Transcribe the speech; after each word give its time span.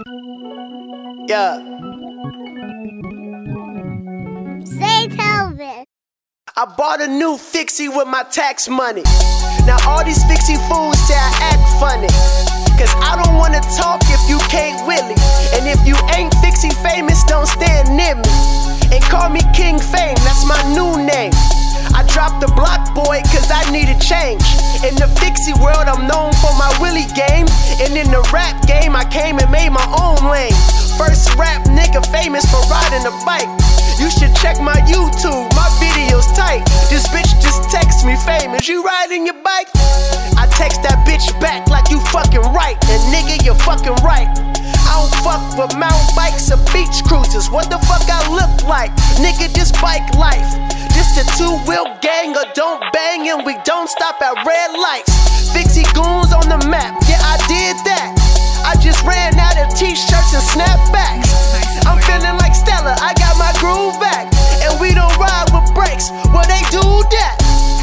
Yeah. 0.00 1.62
Say 4.64 5.06
Telvin. 5.06 5.84
I 6.56 6.64
bought 6.76 7.00
a 7.00 7.06
new 7.06 7.38
fixie 7.38 7.88
with 7.88 8.08
my 8.08 8.24
tax 8.24 8.68
money. 8.68 9.04
Now 9.66 9.76
all 9.86 10.04
these 10.04 10.24
fixie 10.24 10.56
fools 10.66 10.98
say 11.06 11.14
I 11.14 11.30
act 11.46 11.62
funny. 11.78 12.10
Cause 12.74 12.90
I 13.06 13.22
don't 13.22 13.36
wanna 13.36 13.60
talk 13.78 14.02
if 14.10 14.18
you 14.28 14.38
can't 14.50 14.82
wheelie. 14.82 15.14
And 15.54 15.68
if 15.70 15.78
you 15.86 15.94
ain't 16.18 16.34
fixie 16.42 16.74
famous, 16.82 17.22
don't 17.24 17.46
stand 17.46 17.96
near 17.96 18.16
me. 18.16 18.34
And 18.90 19.04
call 19.04 19.30
me 19.30 19.42
King 19.54 19.78
Fame, 19.78 20.18
that's 20.26 20.44
my 20.44 20.58
new 20.74 21.06
name. 21.06 21.30
I 21.94 22.02
dropped 22.08 22.40
the 22.40 22.50
BlocBoi 22.58 23.22
cause 23.30 23.48
I 23.48 23.70
needed 23.70 24.00
change. 24.00 24.42
In 24.84 25.00
the 25.00 25.08
fixie 25.16 25.56
world, 25.64 25.88
I'm 25.88 26.04
known 26.04 26.28
for 26.44 26.52
my 26.60 26.68
wheelie 26.76 27.08
game. 27.16 27.48
And 27.80 27.96
in 27.96 28.12
the 28.12 28.20
rap 28.28 28.52
game, 28.68 28.92
I 28.92 29.08
came 29.08 29.40
and 29.40 29.48
made 29.48 29.72
my 29.72 29.88
own 29.96 30.20
lane. 30.28 30.52
First 31.00 31.32
rap 31.40 31.64
nigga 31.72 32.04
famous 32.12 32.44
for 32.52 32.60
riding 32.68 33.00
a 33.08 33.14
bike. 33.24 33.48
You 33.96 34.12
should 34.12 34.36
check 34.36 34.60
my 34.60 34.76
YouTube, 34.84 35.48
my 35.56 35.72
videos 35.80 36.28
tight. 36.36 36.68
This 36.92 37.08
bitch 37.08 37.32
just 37.40 37.64
text 37.72 38.04
me 38.04 38.12
famous. 38.28 38.68
You 38.68 38.84
riding 38.84 39.24
your 39.24 39.40
bike? 39.40 39.72
I 40.36 40.44
text 40.52 40.84
that 40.84 41.00
bitch 41.08 41.32
back 41.40 41.64
like 41.72 41.88
you 41.88 41.96
fucking 42.12 42.44
right. 42.52 42.76
And 42.92 43.00
nigga, 43.08 43.40
you're 43.40 43.56
fucking 43.64 43.96
right. 44.04 44.28
I 44.84 45.00
don't 45.00 45.16
fuck 45.24 45.40
with 45.56 45.72
mountain 45.80 46.12
bikes 46.12 46.52
or 46.52 46.60
beach 46.76 47.00
cruisers. 47.08 47.48
What 47.48 47.72
the 47.72 47.80
fuck 47.88 48.04
I 48.04 48.20
look 48.28 48.68
like? 48.68 48.92
Nigga, 49.16 49.48
this 49.48 49.72
bike 49.80 50.12
life. 50.20 50.73
This 51.04 51.20
the 51.20 51.36
two 51.36 51.52
wheel 51.68 51.84
gang 52.00 52.32
or 52.32 52.48
don't 52.56 52.80
bang 52.96 53.28
and 53.28 53.44
we 53.44 53.60
don't 53.68 53.92
stop 53.92 54.16
at 54.24 54.40
red 54.40 54.72
lights. 54.72 55.52
Fixie 55.52 55.84
goons 55.92 56.32
on 56.32 56.48
the 56.48 56.56
map, 56.64 56.96
yeah, 57.04 57.20
I 57.20 57.36
did 57.44 57.76
that. 57.84 58.08
I 58.64 58.72
just 58.80 59.04
ran 59.04 59.36
out 59.36 59.60
of 59.60 59.68
t 59.76 59.92
shirts 59.92 60.32
and 60.32 60.40
snapbacks. 60.40 61.28
I'm 61.84 62.00
feeling 62.08 62.40
like 62.40 62.56
Stella, 62.56 62.96
I 63.04 63.12
got 63.20 63.36
my 63.36 63.52
groove 63.60 64.00
back. 64.00 64.32
And 64.64 64.80
we 64.80 64.96
don't 64.96 65.12
ride 65.20 65.52
with 65.52 65.68
brakes, 65.76 66.08
well, 66.32 66.48
they 66.48 66.64
do 66.72 66.80
that. 66.80 67.36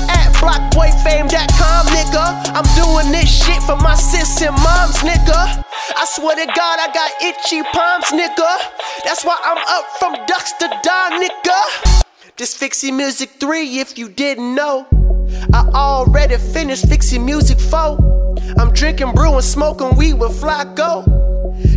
At 0.10 0.34
blockboyfame.com, 0.42 1.94
nigga. 1.94 2.26
I'm 2.58 2.66
doing 2.74 3.14
this 3.14 3.30
shit 3.30 3.62
for 3.70 3.78
my 3.78 3.94
sis 3.94 4.42
and 4.42 4.58
moms, 4.66 4.98
nigga. 5.06 5.62
I 5.94 6.06
swear 6.10 6.42
to 6.42 6.48
God, 6.58 6.76
I 6.82 6.90
got 6.90 7.14
itchy 7.22 7.62
palms, 7.70 8.10
nigga. 8.10 8.50
That's 9.06 9.22
why 9.22 9.38
I'm 9.46 9.62
up 9.78 9.86
from 10.02 10.18
ducks 10.26 10.58
to 10.58 10.66
dawn, 10.82 11.22
nigga. 11.22 12.01
This 12.42 12.58
Fixie 12.58 12.92
Music 12.92 13.30
3, 13.40 13.78
if 13.78 14.00
you 14.00 14.10
didn't 14.10 14.56
know. 14.56 14.88
I 15.54 15.62
already 15.76 16.38
finished 16.38 16.90
Fixie 16.90 17.20
Music 17.20 17.60
4. 17.60 18.36
I'm 18.58 18.74
drinking, 18.74 19.12
brewing, 19.14 19.42
smoking 19.42 19.96
weed 19.96 20.14
with 20.14 20.32
Flacco. 20.42 21.06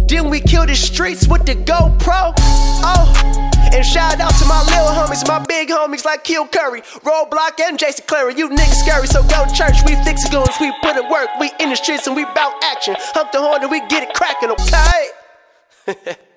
Then 0.09 0.31
we 0.31 0.41
kill 0.41 0.65
the 0.65 0.75
streets 0.75 1.29
with 1.29 1.45
the 1.45 1.55
GoPro. 1.55 2.33
Oh, 2.81 3.51
and 3.75 3.85
shout 3.85 4.19
out 4.21 4.33
to 4.39 4.47
my 4.47 4.63
little 4.63 4.87
homies, 4.87 5.29
my 5.29 5.45
big 5.45 5.69
homies 5.69 6.07
like 6.07 6.25
Kill 6.25 6.47
Curry, 6.47 6.81
Roadblock, 6.81 7.61
and 7.61 7.79
Jason 7.79 8.07
Clary. 8.09 8.35
You 8.35 8.49
niggas 8.49 8.81
scary, 8.87 9.07
so 9.07 9.23
go 9.25 9.45
to 9.45 9.55
church. 9.55 9.77
We 9.85 10.03
fix 10.03 10.27
goons, 10.31 10.57
we 10.63 10.73
put 10.81 10.97
it 10.97 11.07
work. 11.11 11.29
We 11.39 11.53
in 11.61 11.69
the 11.69 11.77
streets 11.77 12.07
and 12.07 12.17
we 12.17 12.25
bout 12.25 12.55
action. 12.65 12.95
Hump 12.99 13.33
the 13.33 13.41
horn 13.43 13.61
and 13.61 13.71
we 13.71 13.81
get 13.89 14.03
it 14.03 14.15
cracking, 14.15 14.49
okay? 14.49 16.17